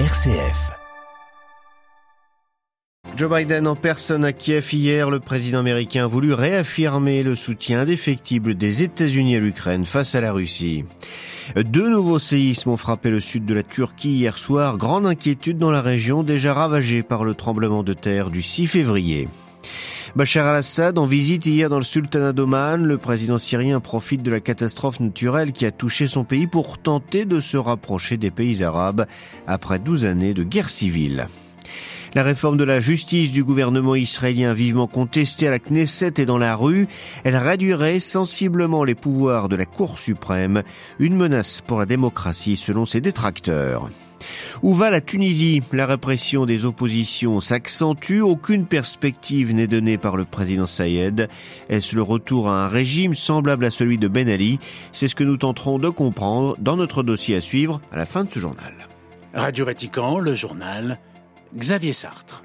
[0.00, 0.72] RCF.
[3.16, 7.82] Joe Biden en personne à Kiev hier, le président américain a voulu réaffirmer le soutien
[7.82, 10.84] indéfectible des États-Unis à l'Ukraine face à la Russie.
[11.54, 15.70] Deux nouveaux séismes ont frappé le sud de la Turquie hier soir, grande inquiétude dans
[15.70, 19.28] la région déjà ravagée par le tremblement de terre du 6 février.
[20.16, 22.86] Bachar al-Assad en visite hier dans le sultanat d'Oman.
[22.86, 27.24] Le président syrien profite de la catastrophe naturelle qui a touché son pays pour tenter
[27.24, 29.06] de se rapprocher des pays arabes
[29.48, 31.26] après 12 années de guerre civile.
[32.14, 36.38] La réforme de la justice du gouvernement israélien vivement contestée à la Knesset et dans
[36.38, 36.86] la rue,
[37.24, 40.62] elle réduirait sensiblement les pouvoirs de la Cour suprême,
[41.00, 43.90] une menace pour la démocratie selon ses détracteurs.
[44.62, 45.62] Où va la Tunisie?
[45.72, 51.28] La répression des oppositions s'accentue, aucune perspective n'est donnée par le président Sayed.
[51.68, 54.58] Est-ce le retour à un régime semblable à celui de Ben Ali?
[54.92, 58.24] C'est ce que nous tenterons de comprendre dans notre dossier à suivre à la fin
[58.24, 58.72] de ce journal.
[59.34, 60.98] Radio Vatican, le journal,
[61.56, 62.43] Xavier Sartre.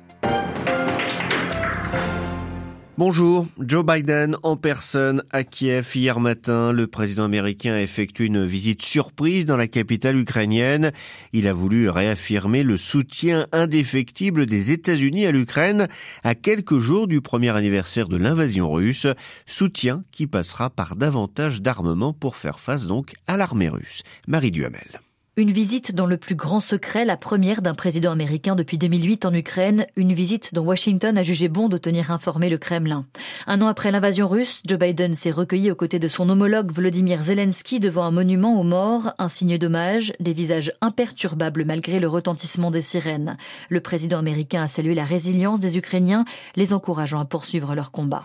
[3.00, 6.74] Bonjour, Joe Biden en personne à Kiev hier matin.
[6.74, 10.92] Le président américain a effectué une visite surprise dans la capitale ukrainienne.
[11.32, 15.88] Il a voulu réaffirmer le soutien indéfectible des États-Unis à l'Ukraine
[16.26, 19.08] à quelques jours du premier anniversaire de l'invasion russe.
[19.46, 24.04] Soutien qui passera par davantage d'armement pour faire face donc à l'armée russe.
[24.28, 25.00] Marie Duhamel.
[25.40, 29.34] Une visite dans le plus grand secret, la première d'un président américain depuis 2008 en
[29.34, 33.06] Ukraine, une visite dont Washington a jugé bon de tenir informé le Kremlin.
[33.48, 37.24] Un an après l'invasion russe, Joe Biden s'est recueilli aux côtés de son homologue Volodymyr
[37.24, 42.70] Zelensky devant un monument aux morts, un signe d'hommage, des visages imperturbables malgré le retentissement
[42.70, 43.38] des sirènes.
[43.70, 46.26] Le président américain a salué la résilience des Ukrainiens,
[46.58, 48.24] les encourageant à poursuivre leur combat.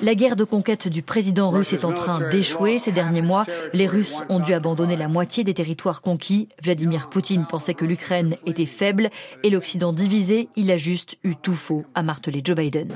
[0.00, 2.78] La guerre de conquête du président russe est en train d'échouer.
[2.78, 6.48] Ces derniers mois, les Russes ont dû abandonner la moitié des territoires conquis.
[6.62, 9.10] Vladimir Poutine pensait que l'Ukraine était faible
[9.42, 10.48] et l'Occident divisé.
[10.54, 12.90] Il a juste eu tout faux, a martelé Joe Biden.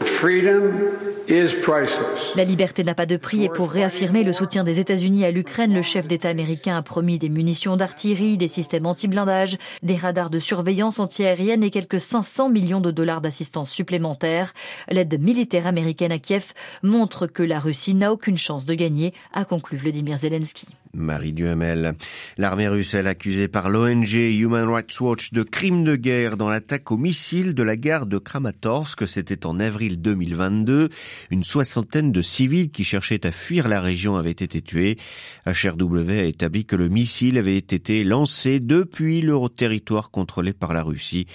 [2.36, 5.74] La liberté n'a pas de prix et pour réaffirmer le soutien des États-Unis à l'Ukraine,
[5.74, 10.38] le chef d'État américain a promis des munitions d'artillerie, des systèmes anti-blindage, des radars de
[10.38, 14.52] surveillance antiaérienne et quelques 500 millions de dollars d'assistance supplémentaire.
[14.88, 16.52] L'aide militaire américaine à Kiev
[16.92, 20.66] montre que la Russie n'a aucune chance de gagner, a conclu Vladimir Zelensky.
[20.94, 21.94] Marie Duhamel.
[22.36, 26.90] L'armée russe est accusée par l'ONG Human Rights Watch de crimes de guerre dans l'attaque
[26.90, 29.08] au missile de la gare de Kramatorsk.
[29.08, 30.90] C'était en avril 2022.
[31.30, 34.98] Une soixantaine de civils qui cherchaient à fuir la région avaient été tués.
[35.46, 40.82] HRW a établi que le missile avait été lancé depuis le territoire contrôlé par la
[40.82, 41.26] Russie.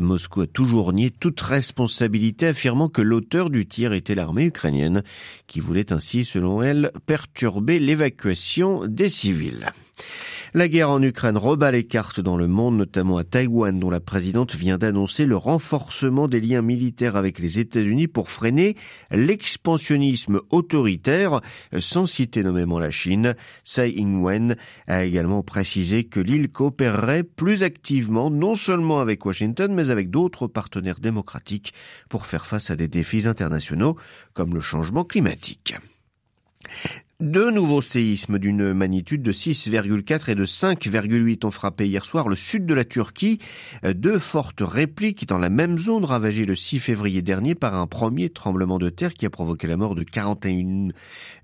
[0.00, 5.02] Moscou a toujours nié toute responsabilité, affirmant que l'auteur du tir était l'armée ukrainienne,
[5.46, 9.72] qui voulait ainsi, selon elle, perturber l'évacuation des.
[10.52, 14.00] La guerre en Ukraine rebat les cartes dans le monde, notamment à Taïwan, dont la
[14.00, 18.76] présidente vient d'annoncer le renforcement des liens militaires avec les États-Unis pour freiner
[19.10, 21.40] l'expansionnisme autoritaire,
[21.78, 23.36] sans citer nommément la Chine.
[23.64, 24.56] Tsai Ing-wen
[24.86, 30.46] a également précisé que l'île coopérerait plus activement, non seulement avec Washington, mais avec d'autres
[30.46, 31.72] partenaires démocratiques
[32.10, 33.96] pour faire face à des défis internationaux
[34.34, 35.76] comme le changement climatique.
[37.20, 42.34] Deux nouveaux séismes d'une magnitude de 6,4 et de 5,8 ont frappé hier soir le
[42.34, 43.38] sud de la Turquie.
[43.84, 48.30] Deux fortes répliques dans la même zone ravagée le 6 février dernier par un premier
[48.30, 50.92] tremblement de terre qui a provoqué la mort de 41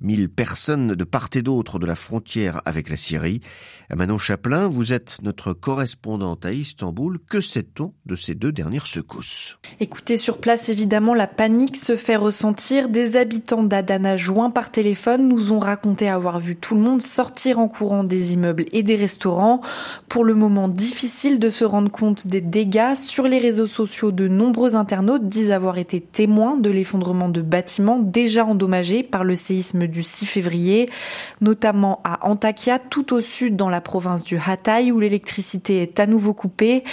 [0.00, 3.43] 000 personnes de part et d'autre de la frontière avec la Syrie.
[3.94, 7.19] Manon Chaplin, vous êtes notre correspondante à Istanbul.
[7.28, 9.58] Que sait-on de ces deux dernières secousses?
[9.78, 12.88] Écoutez, sur place, évidemment, la panique se fait ressentir.
[12.88, 17.59] Des habitants d'Adana joints par téléphone nous ont raconté avoir vu tout le monde sortir
[17.59, 19.60] en courant des immeubles et des restaurants.
[20.09, 22.94] Pour le moment, difficile de se rendre compte des dégâts.
[22.94, 27.99] Sur les réseaux sociaux, de nombreux internautes disent avoir été témoins de l'effondrement de bâtiments
[27.99, 30.88] déjà endommagés par le séisme du 6 février,
[31.41, 36.06] notamment à Antakya, tout au sud dans la province du Hatay, où l'électricité est à
[36.06, 36.85] nouveau coupée.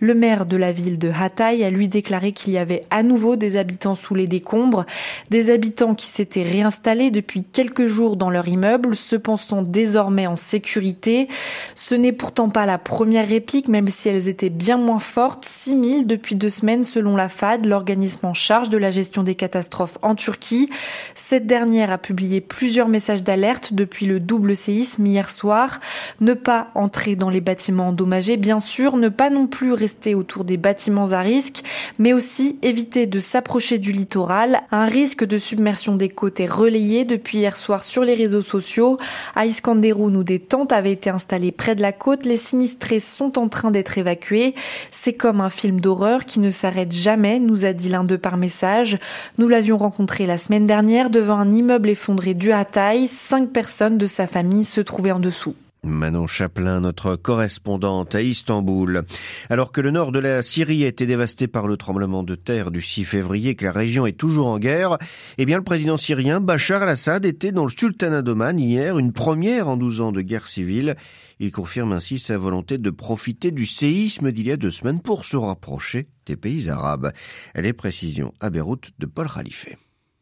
[0.00, 3.36] Le maire de la ville de Hatay a lui déclaré qu'il y avait à nouveau
[3.36, 4.86] des habitants sous les décombres,
[5.30, 11.28] des habitants qui s'étaient réinstallés depuis quelques jours leur immeuble, se pensant désormais en sécurité.
[11.74, 15.44] Ce n'est pourtant pas la première réplique, même si elles étaient bien moins fortes.
[15.44, 19.98] 6000 depuis deux semaines selon la FAD, l'organisme en charge de la gestion des catastrophes
[20.02, 20.68] en Turquie.
[21.14, 25.80] Cette dernière a publié plusieurs messages d'alerte depuis le double séisme hier soir.
[26.20, 30.44] Ne pas entrer dans les bâtiments endommagés, bien sûr, ne pas non plus rester autour
[30.44, 31.62] des bâtiments à risque,
[31.98, 34.62] mais aussi éviter de s'approcher du littoral.
[34.70, 38.98] Un risque de submersion des côtes est relayé depuis hier soir sur les réseaux sociaux.
[39.34, 43.38] À Iskanderun, où des tentes avaient été installées près de la côte, les sinistrés sont
[43.38, 44.54] en train d'être évacués.
[44.90, 48.36] C'est comme un film d'horreur qui ne s'arrête jamais, nous a dit l'un d'eux par
[48.36, 48.98] message.
[49.38, 53.06] Nous l'avions rencontré la semaine dernière devant un immeuble effondré du Hatay.
[53.08, 55.54] Cinq personnes de sa famille se trouvaient en dessous.
[55.84, 59.02] Manon Chaplin, notre correspondante à Istanbul.
[59.50, 62.70] Alors que le nord de la Syrie a été dévasté par le tremblement de terre
[62.70, 64.98] du 6 février et que la région est toujours en guerre,
[65.38, 69.68] eh bien le président syrien Bachar al-Assad était dans le Sultanat d'Oman hier, une première
[69.68, 70.96] en 12 ans de guerre civile.
[71.40, 75.24] Il confirme ainsi sa volonté de profiter du séisme d'il y a deux semaines pour
[75.24, 77.12] se rapprocher des pays arabes.
[77.56, 79.66] Les précisions à Beyrouth de Paul Khalife.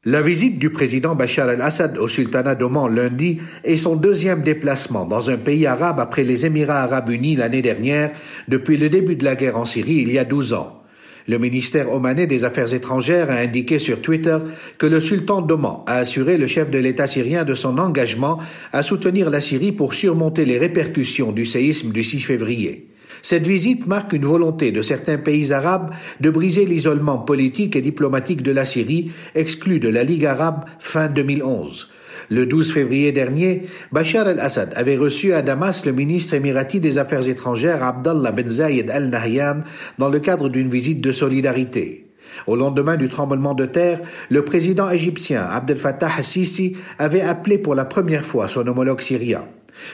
[0.06, 5.28] La visite du président Bachar el-Assad au sultanat d'Oman lundi est son deuxième déplacement dans
[5.28, 8.10] un pays arabe après les Émirats arabes unis l'année dernière,
[8.48, 10.82] depuis le début de la guerre en Syrie il y a 12 ans.
[11.28, 14.38] Le ministère omanais des Affaires étrangères a indiqué sur Twitter
[14.78, 18.38] que le sultan d'Oman a assuré le chef de l'État syrien de son engagement
[18.72, 22.89] à soutenir la Syrie pour surmonter les répercussions du séisme du 6 février.
[23.22, 25.90] Cette visite marque une volonté de certains pays arabes
[26.20, 31.08] de briser l'isolement politique et diplomatique de la Syrie, exclue de la Ligue arabe fin
[31.08, 31.88] 2011.
[32.28, 37.28] Le 12 février dernier, Bachar el-Assad avait reçu à Damas le ministre émirati des Affaires
[37.28, 39.62] étrangères Abdallah Ben Zayed al-Nahyan
[39.98, 42.06] dans le cadre d'une visite de solidarité.
[42.46, 47.74] Au lendemain du tremblement de terre, le président égyptien Abdel Fattah al-Sisi avait appelé pour
[47.74, 49.46] la première fois son homologue syrien.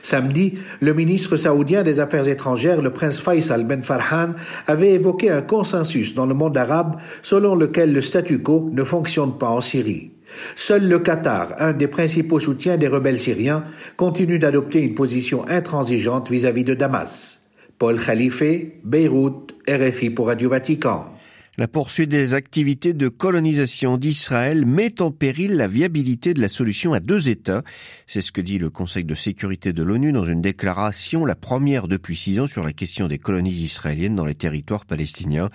[0.02, 4.34] Samedi, le ministre saoudien des Affaires étrangères, le prince Faisal Ben Farhan,
[4.66, 9.38] avait évoqué un consensus dans le monde arabe selon lequel le statu quo ne fonctionne
[9.38, 10.12] pas en Syrie.
[10.54, 13.64] Seul le Qatar, un des principaux soutiens des rebelles syriens,
[13.96, 17.46] continue d'adopter une position intransigeante vis-à-vis -vis de Damas.
[17.78, 18.42] Paul Khalife,
[18.84, 21.15] Beyrouth, RFI pour Radio Vatican.
[21.58, 26.92] La poursuite des activités de colonisation d'Israël met en péril la viabilité de la solution
[26.92, 27.62] à deux États.
[28.06, 31.88] C'est ce que dit le Conseil de sécurité de l'ONU dans une déclaration, la première
[31.88, 35.48] depuis six ans sur la question des colonies israéliennes dans les territoires palestiniens.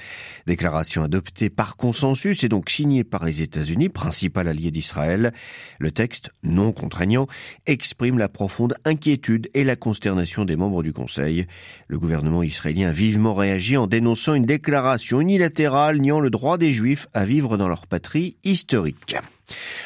[0.47, 5.31] Déclaration adoptée par consensus et donc signée par les États-Unis, principal allié d'Israël.
[5.77, 7.27] Le texte, non contraignant,
[7.67, 11.45] exprime la profonde inquiétude et la consternation des membres du Conseil.
[11.87, 16.73] Le gouvernement israélien a vivement réagi en dénonçant une déclaration unilatérale niant le droit des
[16.73, 19.15] Juifs à vivre dans leur patrie historique.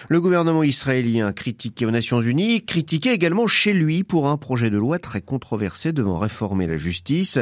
[0.09, 4.77] Le gouvernement israélien critiqué aux Nations Unies, critiqué également chez lui pour un projet de
[4.77, 7.39] loi très controversé devant réformer la justice.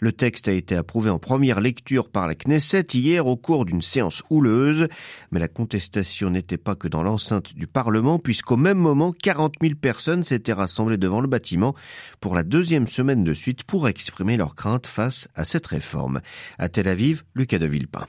[0.00, 3.82] Le texte a été approuvé en première lecture par la Knesset hier au cours d'une
[3.82, 4.88] séance houleuse,
[5.30, 9.74] mais la contestation n'était pas que dans l'enceinte du Parlement puisqu'au même moment 40 000
[9.80, 11.74] personnes s'étaient rassemblées devant le bâtiment
[12.20, 16.20] pour la deuxième semaine de suite pour exprimer leurs craintes face à cette réforme.
[16.58, 18.06] À Tel Aviv, Lucas de Villepin.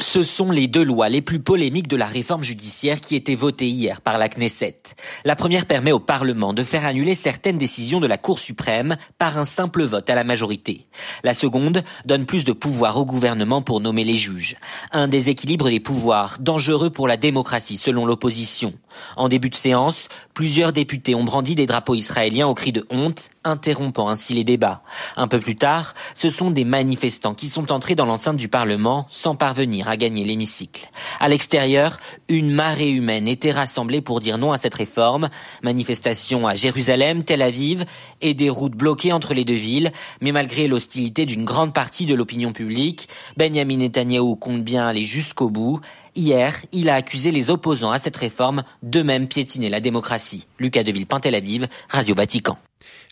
[0.00, 3.68] Ce sont les deux lois les plus polémiques de la réforme judiciaire qui étaient votées
[3.68, 4.78] hier par la Knesset.
[5.26, 9.38] La première permet au Parlement de faire annuler certaines décisions de la Cour suprême par
[9.38, 10.86] un simple vote à la majorité.
[11.22, 14.56] La seconde donne plus de pouvoir au gouvernement pour nommer les juges.
[14.90, 18.72] Un déséquilibre des pouvoirs dangereux pour la démocratie selon l'opposition.
[19.16, 23.28] En début de séance, plusieurs députés ont brandi des drapeaux israéliens au cri de honte,
[23.44, 24.82] interrompant ainsi les débats.
[25.16, 29.06] Un peu plus tard, ce sont des manifestants qui sont entrés dans l'enceinte du Parlement
[29.10, 30.90] sans parvenir gagner l'hémicycle.
[31.18, 31.98] À l'extérieur,
[32.28, 35.28] une marée humaine était rassemblée pour dire non à cette réforme.
[35.62, 37.84] Manifestation à Jérusalem, Tel Aviv
[38.20, 39.92] et des routes bloquées entre les deux villes.
[40.20, 45.50] Mais malgré l'hostilité d'une grande partie de l'opinion publique, Benjamin Netanyahu compte bien aller jusqu'au
[45.50, 45.80] bout.
[46.16, 50.46] Hier, il a accusé les opposants à cette réforme de même piétiner la démocratie.
[50.58, 52.58] Lucas Deville, Aviv, Radio Vatican.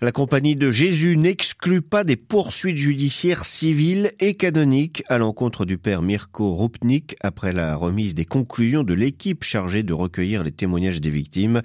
[0.00, 5.76] La compagnie de Jésus n'exclut pas des poursuites judiciaires civiles et canoniques à l'encontre du
[5.76, 11.00] père Mirko Rupnik après la remise des conclusions de l'équipe chargée de recueillir les témoignages
[11.00, 11.62] des victimes.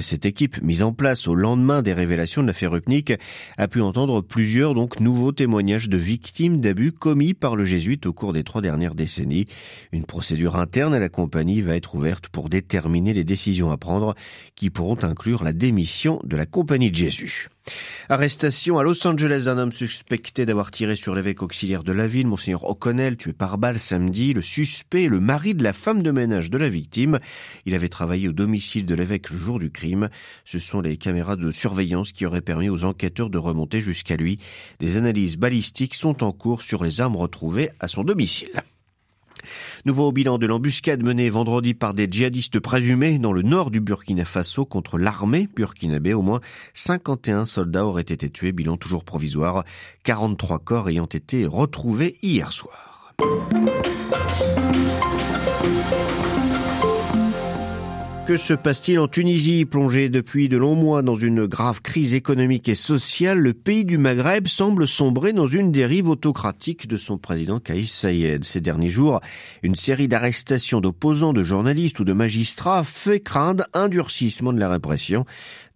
[0.00, 3.12] Cette équipe, mise en place au lendemain des révélations de l'affaire Rupnik,
[3.58, 8.14] a pu entendre plusieurs donc nouveaux témoignages de victimes d'abus commis par le jésuite au
[8.14, 9.48] cours des trois dernières décennies.
[9.92, 14.14] Une procédure interne à la compagnie va être ouverte pour déterminer les décisions à prendre
[14.54, 17.35] qui pourront inclure la démission de la compagnie de Jésus.
[18.08, 22.28] Arrestation à Los Angeles d'un homme suspecté d'avoir tiré sur l'évêque auxiliaire de la ville,
[22.28, 24.32] Monseigneur O'Connell, tué par balle samedi.
[24.32, 27.18] Le suspect le mari de la femme de ménage de la victime.
[27.64, 30.08] Il avait travaillé au domicile de l'évêque le jour du crime.
[30.44, 34.38] Ce sont les caméras de surveillance qui auraient permis aux enquêteurs de remonter jusqu'à lui.
[34.78, 38.62] Des analyses balistiques sont en cours sur les armes retrouvées à son domicile.
[39.86, 44.24] Nouveau bilan de l'embuscade menée vendredi par des djihadistes présumés dans le nord du Burkina
[44.24, 46.12] Faso contre l'armée burkinabé.
[46.12, 46.40] Au moins
[46.74, 49.62] 51 soldats auraient été tués, bilan toujours provisoire.
[50.02, 53.14] 43 corps ayant été retrouvés hier soir.
[58.26, 62.68] Que se passe-t-il en Tunisie, plongé depuis de longs mois dans une grave crise économique
[62.68, 67.60] et sociale Le pays du Maghreb semble sombrer dans une dérive autocratique de son président
[67.60, 68.42] Kaïs Saïed.
[68.42, 69.20] Ces derniers jours,
[69.62, 74.70] une série d'arrestations d'opposants, de journalistes ou de magistrats fait craindre un durcissement de la
[74.70, 75.24] répression.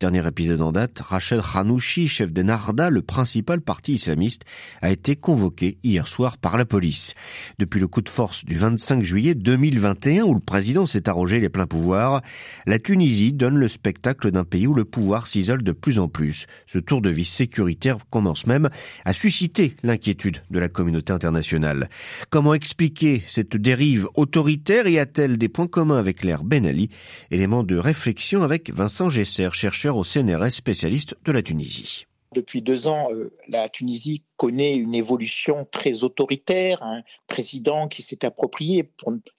[0.01, 4.47] Dernier épisode en date, Rachel Khanouchi, chef des Narda, le principal parti islamiste,
[4.81, 7.13] a été convoqué hier soir par la police.
[7.59, 11.51] Depuis le coup de force du 25 juillet 2021 où le président s'est arrogé les
[11.51, 12.23] pleins pouvoirs,
[12.67, 16.47] la Tunisie donne le spectacle d'un pays où le pouvoir s'isole de plus en plus.
[16.67, 18.71] Ce tour de vis sécuritaire commence même
[19.05, 21.89] à susciter l'inquiétude de la communauté internationale.
[22.31, 26.91] Comment expliquer cette dérive autoritaire y a-t-elle des points communs avec l'ère Ben Ali?
[27.31, 32.07] Élément de réflexion avec Vincent Gesser, chercheur au CNRS spécialiste de la Tunisie.
[32.33, 38.25] Depuis deux ans, euh, la Tunisie connaît une évolution très autoritaire, un président qui s'est
[38.25, 38.89] approprié,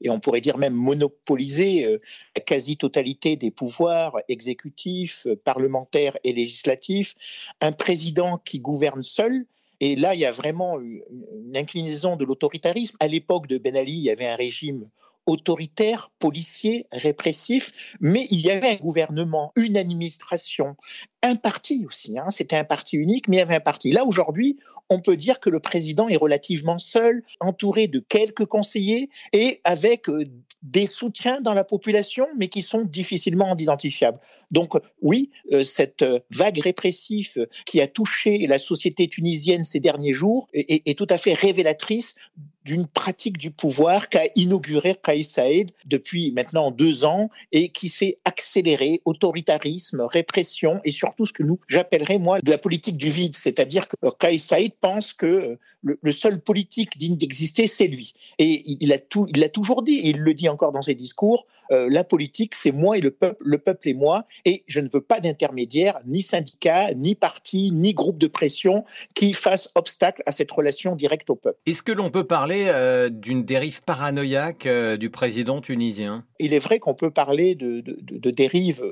[0.02, 2.02] et on pourrait dire même monopolisé, euh,
[2.36, 7.16] la quasi-totalité des pouvoirs exécutifs, euh, parlementaires et législatifs,
[7.62, 9.46] un président qui gouverne seul,
[9.80, 12.96] et là, il y a vraiment une inclinaison de l'autoritarisme.
[13.00, 14.88] À l'époque de Ben Ali, il y avait un régime
[15.26, 20.76] autoritaire, policier, répressif, mais il y avait un gouvernement, une administration,
[21.24, 22.18] un parti aussi.
[22.18, 22.30] Hein.
[22.30, 23.92] C'était un parti unique, mais il y avait un parti.
[23.92, 24.58] Là, aujourd'hui,
[24.90, 30.10] on peut dire que le président est relativement seul, entouré de quelques conseillers et avec
[30.10, 30.26] euh,
[30.64, 34.20] des soutiens dans la population, mais qui sont difficilement identifiables.
[34.52, 40.48] Donc oui, euh, cette vague répressive qui a touché la société tunisienne ces derniers jours
[40.54, 42.16] est, tout à fait révélatrice
[42.66, 48.20] d'une pratique du pouvoir qu'a inauguré Kais Saïd depuis maintenant deux ans et qui s'est
[48.26, 53.36] accéléré, autoritarisme, répression et surtout ce que nous j'appellerais moi de la politique du vide,
[53.36, 58.92] c'est-à-dire que Kais Saïd pense que le, seul politique digne d'exister c'est lui et il
[58.94, 61.46] a tout, il l'a toujours dit et il le dit encore dans ses discours.
[61.72, 64.90] Euh, la politique, c'est moi et le peuple, le peuple et moi, et je ne
[64.92, 70.34] veux pas d'intermédiaire, ni syndicat, ni parti, ni groupe de pression qui fasse obstacle à
[70.34, 71.58] cette relation directe au peuple.
[71.66, 76.26] Est-ce que l'on peut parler euh, d'une dérive paranoïaque euh, du président tunisien?
[76.40, 78.84] Il est vrai qu'on peut parler de, de, de dérive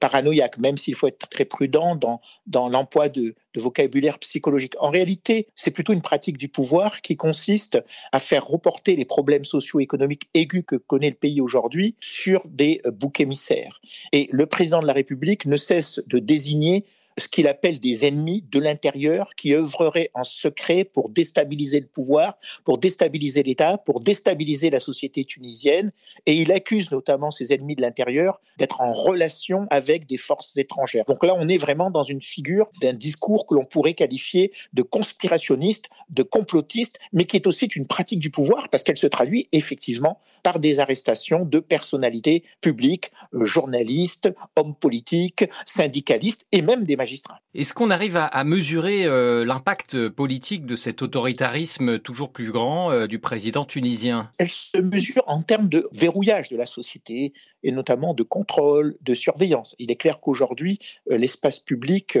[0.00, 4.74] paranoïaque, même s'il faut être très prudent dans, dans l'emploi de, de vocabulaire psychologique.
[4.80, 7.78] En réalité, c'est plutôt une pratique du pouvoir qui consiste
[8.12, 13.20] à faire reporter les problèmes socio-économiques aigus que connaît le pays aujourd'hui sur des boucs
[13.20, 13.80] émissaires.
[14.12, 16.84] Et le président de la République ne cesse de désigner
[17.18, 22.38] ce qu'il appelle des ennemis de l'intérieur qui œuvreraient en secret pour déstabiliser le pouvoir,
[22.64, 25.92] pour déstabiliser l'État, pour déstabiliser la société tunisienne.
[26.26, 31.04] Et il accuse notamment ces ennemis de l'intérieur d'être en relation avec des forces étrangères.
[31.06, 34.82] Donc là, on est vraiment dans une figure d'un discours que l'on pourrait qualifier de
[34.82, 39.48] conspirationniste, de complotiste, mais qui est aussi une pratique du pouvoir parce qu'elle se traduit
[39.52, 46.96] effectivement par des arrestations de personnalités publiques, euh, journalistes, hommes politiques, syndicalistes et même des
[47.04, 47.40] magistrats.
[47.54, 53.06] Est-ce qu'on arrive à, mesurer euh, l'impact politique de cet autoritarisme toujours plus grand euh,
[53.06, 54.30] du président tunisien?
[54.38, 59.14] Elle se mesure en termes de verrouillage de la société et notamment de contrôle, de
[59.14, 59.74] surveillance.
[59.78, 62.18] Il est clair qu'aujourd'hui, l'espace public,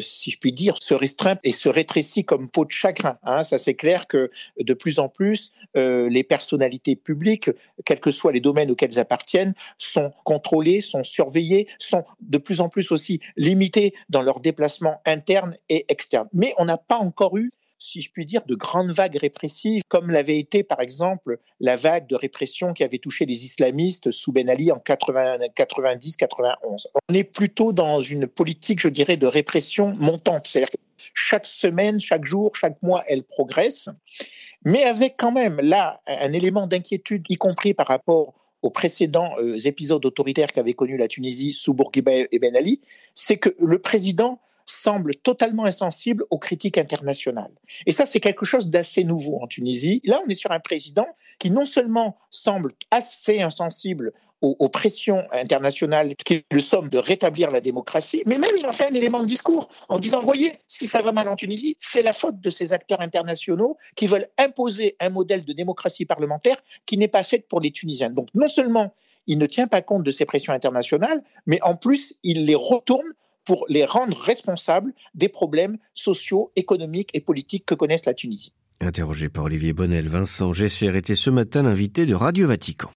[0.00, 3.16] si je puis dire, se restreint et se rétrécit comme peau de chagrin.
[3.22, 3.44] Hein.
[3.44, 7.50] Ça, c'est clair que de plus en plus, les personnalités publiques
[7.84, 12.60] quels que soient les domaines auxquels elles appartiennent, sont contrôlés, sont surveillés, sont de plus
[12.60, 16.28] en plus aussi limités dans leurs déplacements internes et externes.
[16.32, 17.50] Mais on n'a pas encore eu
[17.80, 22.06] si je puis dire, de grandes vagues répressives, comme l'avait été par exemple la vague
[22.06, 26.86] de répression qui avait touché les islamistes sous Ben Ali en 90-91.
[27.08, 30.46] On est plutôt dans une politique, je dirais, de répression montante.
[30.46, 30.76] C'est-à-dire que
[31.14, 33.88] chaque semaine, chaque jour, chaque mois, elle progresse
[34.64, 39.58] mais avec quand même là un élément d'inquiétude, y compris par rapport aux précédents euh,
[39.64, 42.80] épisodes autoritaires qu'avait connus la Tunisie sous Bourguiba et Ben Ali,
[43.14, 47.50] c'est que le président semble totalement insensible aux critiques internationales.
[47.86, 50.00] Et ça, c'est quelque chose d'assez nouveau en Tunisie.
[50.04, 51.06] Là, on est sur un président
[51.38, 57.60] qui non seulement semble assez insensible aux, pressions internationales qui le somme de rétablir la
[57.60, 61.02] démocratie, mais même il en fait un élément de discours en disant, voyez, si ça
[61.02, 65.10] va mal en Tunisie, c'est la faute de ces acteurs internationaux qui veulent imposer un
[65.10, 66.56] modèle de démocratie parlementaire
[66.86, 68.10] qui n'est pas fait pour les Tunisiens.
[68.10, 68.94] Donc non seulement
[69.26, 73.12] il ne tient pas compte de ces pressions internationales, mais en plus il les retourne
[73.44, 78.52] pour les rendre responsables des problèmes sociaux, économiques et politiques que connaissent la Tunisie.
[78.80, 82.88] Interrogé par Olivier Bonnel, Vincent Gesser était ce matin l'invité de Radio Vatican.